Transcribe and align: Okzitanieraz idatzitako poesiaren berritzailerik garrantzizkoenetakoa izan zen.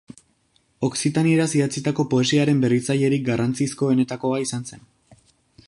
Okzitanieraz 0.87 1.47
idatzitako 1.59 2.05
poesiaren 2.13 2.63
berritzailerik 2.65 3.27
garrantzizkoenetakoa 3.29 4.41
izan 4.49 4.69
zen. 4.73 4.83